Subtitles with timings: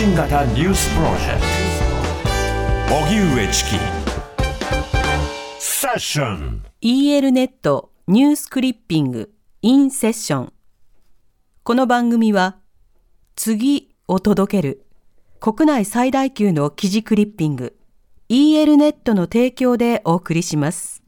[0.00, 1.40] 信型ニュースプロジェク
[2.88, 2.94] ト。
[3.04, 3.70] 荻上チキ。
[5.58, 6.62] セッション。
[6.80, 10.52] EL ネットニュースクリッピングインセッション。
[11.64, 12.56] この番組は
[13.36, 14.86] 次を届ける
[15.38, 17.76] 国内最大級の記事クリッピング
[18.30, 21.02] EL ネットの提供でお送りします。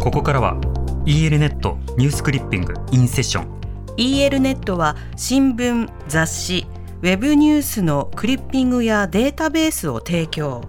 [0.00, 0.58] ここからは
[1.04, 3.59] EL ネットニュースクリッピングインセッション
[4.00, 6.66] EL ネットは新聞雑誌
[7.02, 10.62] ウェブニュースのクリッピングやデータベースを提供。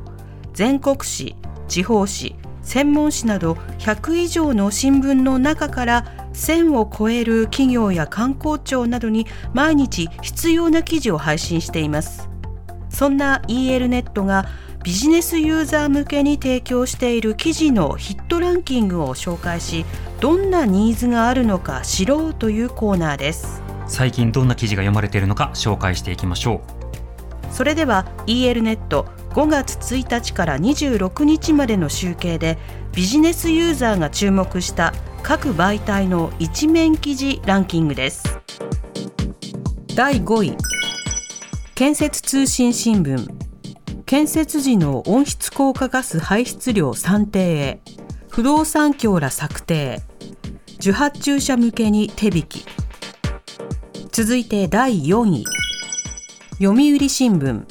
[0.54, 1.38] 全国紙
[1.70, 12.30] 地方紙専門紙など100以上の新聞の中から1000を超える企業や観光庁などに毎日必要な記事を配信しています。
[12.90, 14.46] そんな EL ネットが
[14.84, 19.86] ビジネスユーザー向けに提供している記事のヒットランキングを紹介し
[20.20, 23.62] どんなニーズがあるのか知ろうというコーナーです。
[23.86, 26.62] 最近どんな記事が読まれているのか紹介していきましょ
[27.52, 32.58] それでは EL ネット5月1日から26日までの集計で
[32.94, 38.40] ビジネスユーザーが注目した各媒体の一面記事ランキングです。
[39.96, 40.58] 第5位
[41.76, 43.41] 建設通信新聞
[44.12, 47.82] 建設時の温室効果ガス排出量算定へ。
[48.28, 50.02] 不動産協ら策定。
[50.82, 52.66] 受発注者向けに手引き。
[54.12, 55.46] 続いて第4位。
[56.62, 57.64] 読売新聞。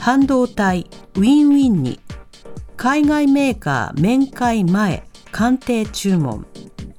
[0.00, 2.00] 半導体ウィンウィンに。
[2.76, 6.44] 海外メーカー面会前鑑定注文。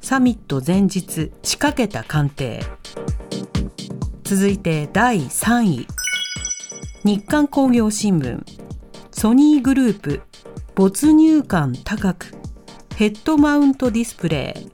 [0.01, 2.63] サミット前日仕掛けた鑑定。
[4.23, 5.87] 続いて第3位。
[7.07, 8.43] 日刊工業新聞
[9.11, 10.23] ソニーグループ
[10.75, 12.33] 没入感高く
[12.97, 14.69] ヘッドマウントディスプレイ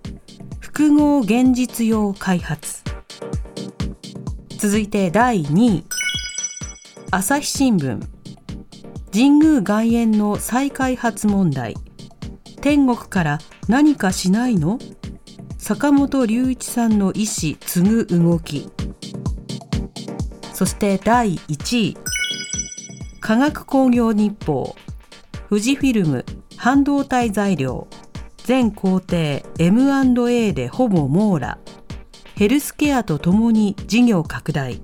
[0.60, 2.82] 複合現実用開発。
[4.58, 5.86] 続いて第2位
[7.12, 8.02] 朝日新聞。
[9.12, 11.76] 神宮外苑の再開発問題。
[12.62, 14.80] 天国から何かしないの？
[15.60, 18.72] 坂本龍一さんの意思継ぐ動き。
[20.52, 21.98] そして第1位。
[23.24, 24.76] 科学工業日報。
[25.48, 26.26] 富士フィルム
[26.58, 27.88] 半導体材料。
[28.36, 31.58] 全工程 M&A でほぼ網羅。
[32.36, 34.74] ヘルスケアとともに事業拡大。
[34.74, 34.82] う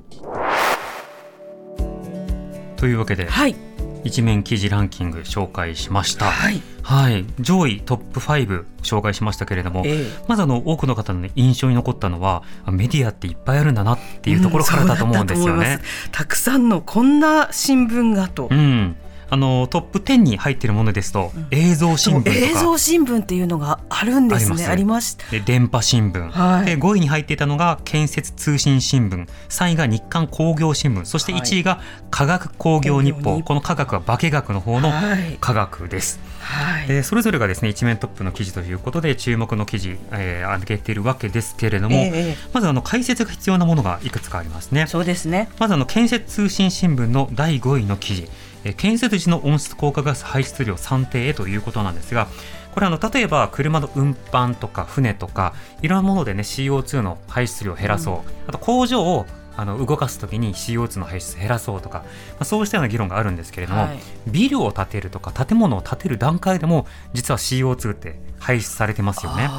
[2.77, 3.68] というわけで、はい
[4.03, 6.25] 一面記事ランキング紹介しました。
[6.25, 7.25] はい、はい。
[7.39, 10.23] 上位トップ5紹介しましたけれども、ええ。
[10.27, 15.51] まずあの多くの方の、ね、印象に残ったのはあメディアっていっぱいあるんだなっていうところからだと思うんですよね。
[15.51, 16.09] そうだったと思います。
[16.11, 18.95] たくさんのこんな新聞がと、うん、
[19.29, 22.35] あのトップ10に入っているものですと、映像新聞とか。
[22.35, 24.65] 映像新聞っていうのがあるんですね。
[24.65, 25.29] あありりました。
[25.29, 26.65] で電波新聞、はい。
[26.65, 29.27] で5位に入っていたのが建設通信新聞。
[29.49, 31.05] 3位が日刊工業新聞。
[31.05, 31.41] そしてはい。
[31.41, 33.43] 1位が科学工業日報、工業日報。
[33.43, 35.37] この科学は化学の方のはい。
[35.39, 36.19] 科学です。
[36.39, 36.87] はい。
[36.87, 44.81] でそれぞれがですね一面トップの記事ということで注目の記事、えー、挙げているわけですけれども、えええまずあの解説が必要なものがいくつかありますね。
[44.81, 44.87] え。
[44.87, 45.49] そうですね。
[45.59, 52.27] まずあの建設通信新聞の第5位の記事、えー建設時の温室効果ガス排出量算定へということなんですが、
[52.71, 59.25] これあの例えば車の運搬とか船とかいろんなものでね CO2 の排出量を減らそう、あと工場を
[59.59, 62.05] あの動かすときに CO2 の排出減らそうとか、ま
[62.39, 69.49] あ、そうしたような議論があるんですけれども、はいビルを建てるとか建物を建てる段階でも実は CO2 って排出されてますよね。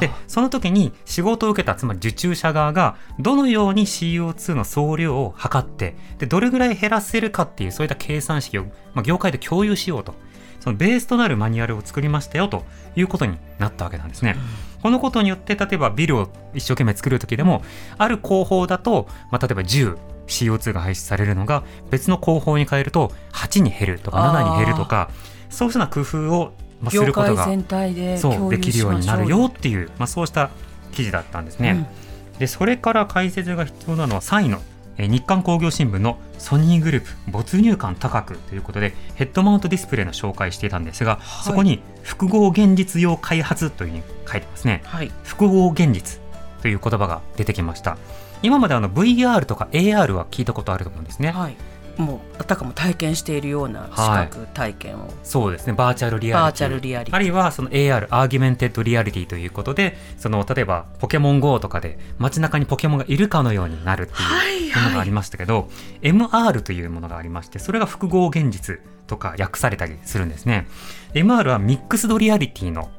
[0.00, 8.64] でその時に仕事を受けたつまり受注者側がどのように CO2 の総量を測ってでどれぐらい減らせるかっていうそういった計算式を、
[8.94, 10.14] まあ、業界で共有しようと
[10.58, 12.64] そのベースとなるマニュアルを作りましたよと
[12.96, 14.36] いうことになったわけなんですね。
[14.82, 17.62] このことによって例えばビルを一生懸命作る時でも
[17.98, 19.96] ある工法だと、まあ、例えば10
[20.26, 25.10] CO2 が排出されるのが別の工法に変えると8に減るとか7に減るとか
[25.50, 30.50] そうしたような工夫をまあす業ることが界全体でそうできるようになるよっていう、まあ、そうした
[30.92, 31.90] 記事だったんですね。
[32.38, 34.69] でそれから解説が必要なのは3位のえー
[35.08, 41.44] 日刊工業新聞のソニーグループ没入感高くということでヘッドマウントディスプレイの紹介していたんですが、はい。
[41.44, 44.82] そこに複合現実用開発というふうに書いてますね。
[44.84, 45.10] はい。
[45.24, 46.20] 複合現実
[46.62, 47.98] という言葉が出てきました。
[48.42, 51.56] 今まであの VR とか AR は聞いたことあると思うんですね、はい
[52.00, 55.72] もうあたかも体験しているような視覚体験を、そうですね。
[55.72, 56.42] バーチャルリアリティ。
[56.42, 57.14] バーチャルリアリティ。
[57.14, 64.72] あるいはその AR augmented reality ということでその例えばポケモン GO とかで街中にポケモンがいるかのようになるってはいい。
[64.72, 65.68] うものがありましたけど、
[66.02, 70.66] MR というものがありましてそれが複合現実とか訳されたりするんですね。
[71.14, 72.90] MR はミックスドリアリティの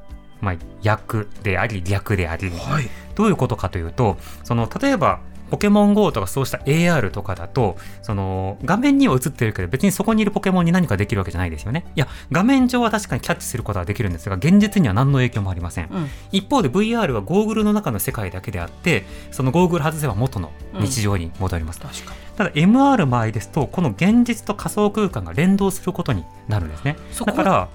[0.41, 2.89] まあ、訳であり略であり、はい。
[3.13, 5.19] どういうことかというとその例えば
[5.51, 11.85] ポケモン GO とかそうした AR とかだとその画面には映ってるけど別にそこにいるポケモンに何かできるわけじゃないですよね。
[11.95, 16.07] いや画面上は確かにキャッチすることはできるんですが現実には何の影響もありません、うん。
[16.31, 22.19] 一方で VR はゴーグルの中の世界だけであってそのゴーグル外せば元の日常に戻ります、確かに。
[22.37, 26.95] ただ MR の場合ですとこの現実と仮想空間が連動することになるんですね。
[27.25, 27.69] だから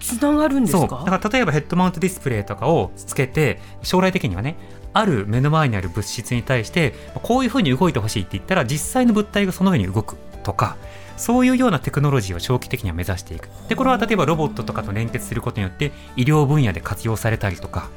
[0.00, 0.88] つながるんですそう。
[0.88, 4.56] かだから例えばヘッドマウントディスプレイとかをつけて将来的にはね
[4.94, 10.76] ある目の前にある物質に対してこういうふうに動いてほしいって言ったら実際の物体がその上に動くとか
[11.16, 17.90] そういうようなテクノロジーを長期的には目指していくでこれは例えばロボットとかと連結することによって医療分野で活用されたりとか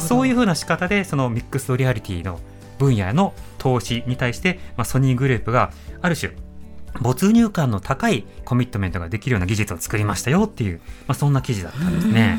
[0.00, 2.40] そういうふうな仕方でそのミックスドリアリティの
[2.78, 6.32] 分野の投資に対して、まあ、ソニーグループがある種
[7.00, 12.38] 没入感の高いコミットメントができるような技術を作りましたよっていう、まあ、そんな記事だったんですね。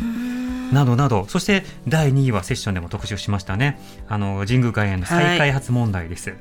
[0.71, 1.25] などなど。
[1.27, 3.80] そして第2位はセッションでも特集しましたね。
[4.07, 6.36] あの神宮外苑の再開発問題です、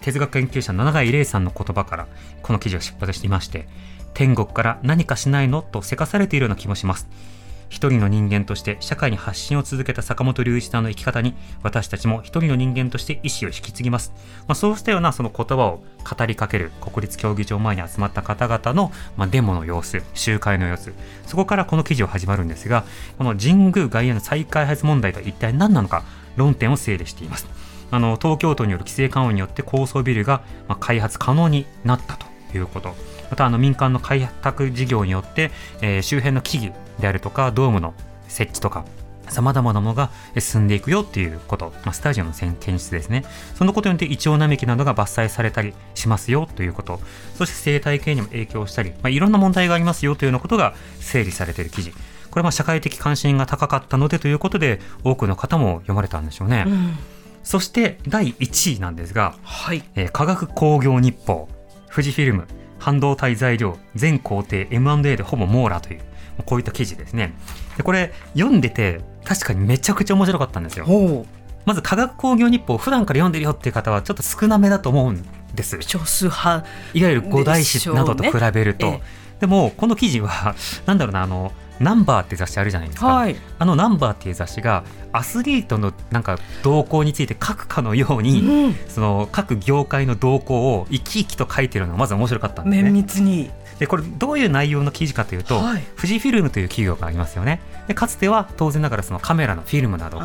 [0.00, 2.06] 哲学研究者の永井玲さんの言葉から
[2.42, 3.68] この記事を出発していまして
[4.14, 5.62] 天国から何かしないの？
[5.62, 7.08] とせかされているような気もします
[7.70, 14.12] 一人の人間として社会に発信を続けた坂本龍一さんの生き方に私たちも一人の人間として意思を引き継ぎます、
[14.46, 15.82] まあ、そうしたようなその言葉を
[16.18, 20.92] 語りかける国立競技場前に集まった方々の、まあ、デモの様子集会の様子
[21.26, 22.84] そこからこの記事を始まるんですが
[23.16, 26.02] この神宮外苑の再開発問題とは一体何なのか
[26.36, 27.46] 論点を整理しています。
[27.92, 32.26] あの東京都による規制緩和によって高層ビルがまあ開発可能になったと
[32.56, 32.94] いうこと。
[33.30, 35.50] またあの民間の開拓事業によって、
[35.82, 37.94] えー周辺の木々であるとかドームの
[38.28, 38.84] 設置とか
[39.30, 43.24] さまざまなものがえ進んでいくよっていうこと、まあ、スタジオの建設ですね。
[43.54, 47.00] そのことによってイチョウ並木などが伐採されたりしますよということ。
[47.36, 51.92] そして生態系にも影響したり、まあ、いろんな問題がありますよというようなことが整理されている記事。
[52.30, 56.96] これは社会的関心が高かったのでということで多くの方も読まれたんでしょうね、うん。
[57.42, 59.82] そして第1位なんですがはい。
[59.94, 61.48] えー科学工業日報。
[61.92, 62.46] 富士フィルム
[62.80, 66.00] 半導体材料全工程 M&A でほぼ網羅という
[66.44, 67.34] こういった記事ですね。
[67.76, 70.86] でこれ読んでて確かにめちゃくちゃ面白かったんですよ。
[71.66, 75.24] まず科学工業日報普段から読んでるよっていう方はちょっと少なめだと思うん
[75.54, 75.76] です。
[75.82, 79.00] 少数派いわゆる五大誌などと比べると、
[79.40, 80.54] でもこの記事は
[80.86, 83.36] なんだろうなあのナンバーって雑誌あるじゃないですか、はい。
[83.58, 88.74] あのナンバーっていう雑誌がアスリートのなんか動向について書くかのように、うん。
[88.88, 92.90] その各業界の動向を生き生きと書いてるのがまず面白かったんです綿ね。
[92.90, 93.50] 密に。
[93.78, 95.82] でこれどういう内容の記事かというと、はい。
[95.96, 97.60] 富士フィルムという企業がありますよね。
[97.88, 100.20] でかつては当然ながらそのカメラのフィルムなどを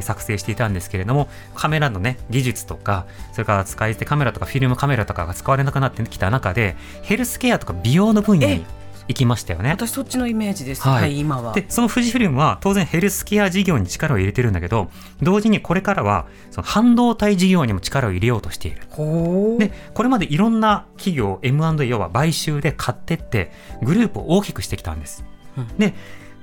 [0.00, 8.64] 作成していたんですけれどもカメラのね技術とかそれから使い捨てカメラとかフィルムカメラとかが使われなくなってきた中でヘルスケアとか美容の分野に
[9.10, 9.70] 行きましたよね。
[9.70, 14.88] 私そっちのイメージですはいはい今はでその富士フィルムは当然ヘルスケア事業に力を入れてるんだけど
[15.20, 18.82] 同時にこれからはその半導体事業にも力を入れようとしている。
[19.58, 23.50] でこれまでいろんな企業 M&A 要は買収で買ってって
[23.82, 25.24] グループを大きくしてきたんです。
[25.58, 25.94] うんで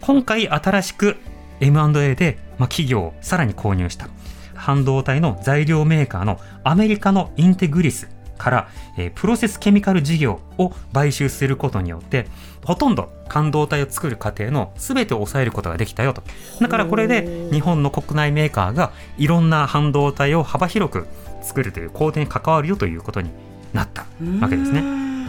[0.02, 1.16] 今回新しく
[1.60, 4.10] M&A で、まあ、企業をさらに購入した
[4.54, 12.28] 半導体の材料メーカーのアメリカのインテグリスから、えープロセスケミカル事業を買収することによって
[12.64, 16.24] ほとんど半導体を作る過程の全てを抑えることができたよと
[16.62, 21.08] だからこれで日本の国内メーカーがいろんな半導体を幅広く
[21.42, 23.30] 作るという工程に関わるよということに
[23.74, 24.06] なった
[24.42, 24.82] わけですね。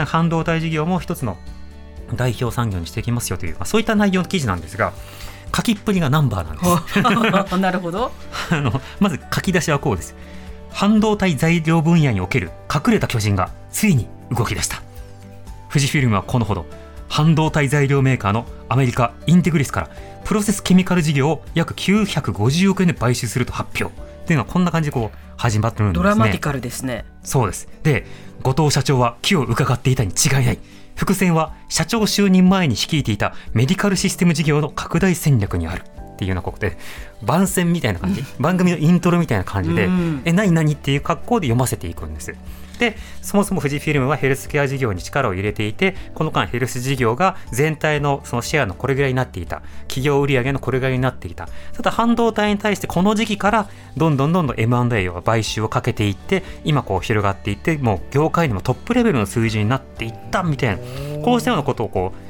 [0.04, 1.36] 半導体事業も一つの
[2.14, 4.92] 代表産業にしていきますよという、まあ、そういった内容の記事なんですが
[5.54, 7.56] 書きっぷりがナンバーなんです。
[7.58, 8.12] なるほど
[8.50, 10.14] あのまず書き出しはこうです。
[10.70, 14.82] 半導体材料分野における隠れた巨人がついに動き出した。
[15.68, 16.66] 富士フィルムはこのほど
[17.08, 19.90] 半導体材料メーカーのアメリカインテグリスから
[20.24, 24.08] プロセスケミカル事業を約950億円で買収すると発表。
[24.24, 26.02] っていうのはこんな感じでこう始まってるんですね。
[26.04, 27.66] ドラマティカルですねそうです。
[27.82, 28.04] で、
[28.42, 30.58] 後藤社長は気を伺っていたに違いない。
[30.96, 35.82] 伏線は社長就任前に率いていたメディカルシステム事業の拡大戦略にある。
[36.18, 36.76] っていうようなことで
[37.22, 38.24] 番宣みたいな感じ？
[38.40, 42.34] 番組のイントロみたいな感じで、うんえ何何っていう格好で読ませていくんです。
[42.80, 49.62] でそもそも富士フィルムはヘルスケア事業に力を入れていてこの間ヘルス事業が全体のそのシェアのこれぐらいになっていた。
[49.88, 51.48] 企業売上のこれぐらいになっていた。
[51.72, 60.82] ただ半導体に対してこの時期からどんどんどんどん M&A を買収をかけていって今こう広がっていってもう業界にもトップレベルの数字になっていったみたいな
[61.24, 62.27] こうしたようなことをこう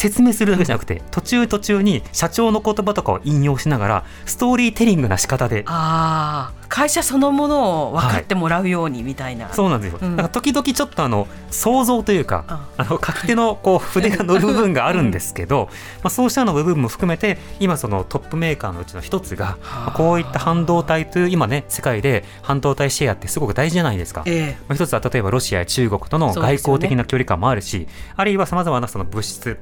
[0.00, 5.64] 説明するだけじゃなくて途中途中に社長の言葉とかを引用しながらストーリーテリングな仕方で。
[5.66, 15.68] あ会社そのものを分かってもらうようにみたいな、はい、そうなんですよ、うん、だから時々ちょっとあの想像というかあの書き手のこう筆が乗る部分があるんですけど、
[16.04, 19.58] まあ、そうしたの部分も含めて今そのトップメーカーのうちの一つが
[19.94, 29.58] こういった半導体という今ね世界で半導体シェアってすごく大事じゃないですか、えー、一つは例えばロシアや中国との外交的な距離感もあるし、ね、あるいはさまざまなその物質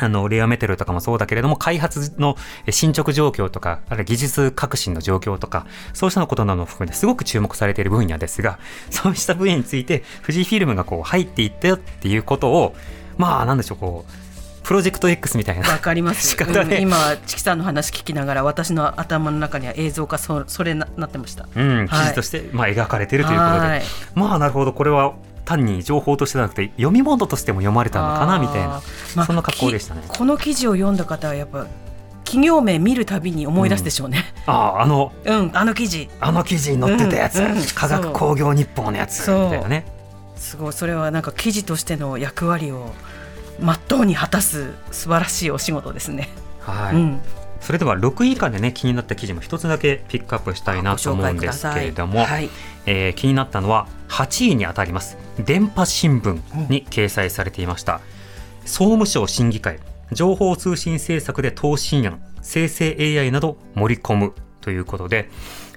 [0.00, 2.36] あの、レアメテルとかもそうだけれども、開発の
[2.70, 8.58] 進捗状況とか、あるいは技術革新の状況とか、そうしたことなども含めてすごく注目されている分野ですが、
[8.90, 12.74] そうした分野について、富士フィルムがこう入っていったよっていうことを、
[13.16, 14.12] まあ、なんでしょう、こう、
[14.68, 16.28] プロジェクト X みたいなわかります。
[16.28, 23.82] 仕方で、うん、今チキさんの話聞きながら私の頭の中には映像化そそれななってました、うん、記事として、まあ、描かれているということで。
[24.14, 24.74] まあなるほど。
[24.74, 25.14] これは
[25.48, 28.82] 単に情報としてなくて読み物としても読まれたのかなみたいな、
[29.16, 30.02] まあ、そんな格好でしたね。
[30.06, 31.66] この記事を読んだ方はやっぱ
[32.24, 34.26] 企業名見るたびに思い出すでしょうね。
[34.46, 36.10] うん、あああの、 うん、あの記事。
[36.20, 39.86] あの記事に載ってたやつ、うんうん、科学工業日報のやつみたいなね。
[40.36, 40.72] すごい。
[40.74, 42.92] それはなんか記事としての役割を
[43.88, 46.28] 全うに果たす素晴らしいお仕事ですね。
[46.60, 47.20] はい、うん、
[47.62, 52.50] それでは6位以下でね気になった記事も一つだけピックアップしたいなと思うんですけれども、はい、
[52.84, 55.16] えー、気になったのは8位にあたります。
[55.38, 57.94] 電波新聞に掲載されていました、
[58.62, 59.78] うん、総務省審議会
[60.12, 65.28] 情報通信政策で答申案生成 AI など盛り込むということで、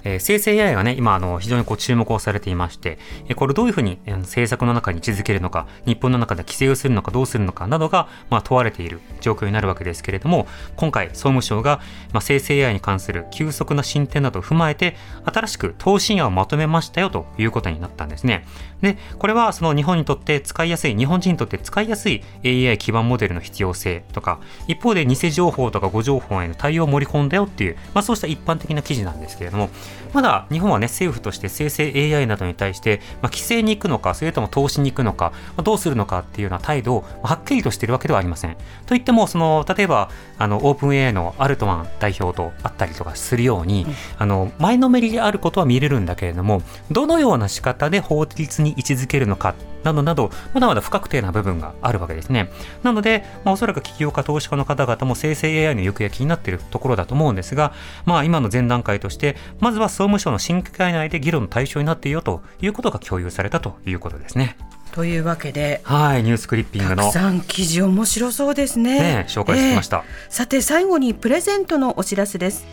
[0.03, 11.81] えー、生成 AI がね、今、あの、非常にこう注目をされていまして、え、これどういうふうに、えー、政策の中に位置づけるのか、日本の中で規制をするのかどうするのかなどが、まあ、問われている状況になるわけですけれども、今回、総務省が、
[12.13, 18.45] まあ、生成 AI に関する急速な進展などを踏まえて、新しく答申案をまとめましたよということになったんですね。
[18.81, 29.69] で、これはその日本にとって使いやすい、日本人にとって使いやすい AI 基盤モデルの必要性とか、一方で偽情報とか誤情報への対応を盛り込んだよっていう、まあ、そうした一般的な記事なんですけれども、
[30.13, 38.57] まだ日本はね、政府として生成 AI などに対して、まあ、規制に行くのか、それとも投資に行くのか、まあ、どうするのかっていうような態度をはっきりとしているわけではありません。
[38.85, 52.49] といっても、その、例えば、あの、オープン AI のアルトマン代表と会ったりとかするように、うん、あの、前のめりであることは見れるんだけれども、どのような仕方で法律に位置づけるのかなどなど、まだまだ不確定な部分があるわけですね。
[52.83, 57.73] なので、まあ、おそらく起業家、投資家の方々も生成 AI の行方が気になっているところだと思うんですが、
[58.05, 64.57] まあ、今の前段階として、まずは総務省の審議会内で議論の対象になっているよということが共有されたということですね。
[64.91, 67.03] というわけで、はい、ニュースクリッピングの。
[67.03, 68.99] たくさん記事面白そうですね。
[68.99, 72.65] ね紹介してきました、えー、さて、最後にプレゼントのお知らせです。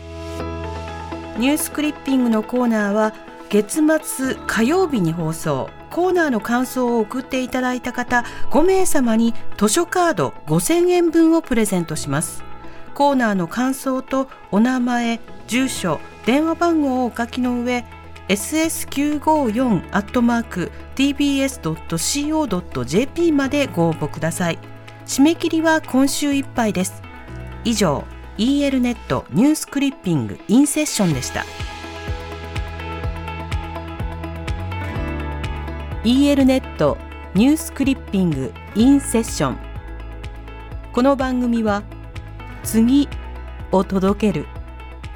[1.37, 3.13] ニュースクリッピングのコーナーは
[3.49, 5.69] 月末火曜日に放送。
[5.89, 12.43] コーナーの感想を送っていただいた方5名様に図書カード5000円分をプレゼントします
[12.93, 17.85] コーナーの感想とお名前住所電話番号をお書きの上
[18.27, 21.71] ss954 アットマーク tbs.co.jp
[23.31, 24.59] までご応募ください
[25.07, 27.01] 締め切りは今週いっぱいです
[27.63, 28.05] 以上
[28.37, 31.43] EL ネットニュースクリッピングインセッションでした。
[36.05, 36.97] EL ネット
[37.35, 39.57] ニュースクリッピングインセッション
[40.93, 41.83] この番組は
[42.63, 43.09] 次
[43.73, 44.45] を届ける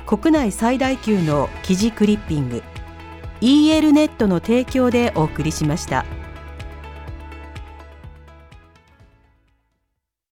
[0.06, 2.62] 国内最大級の記事クリッピング
[3.40, 6.06] EL ネットの提供でお送りしました。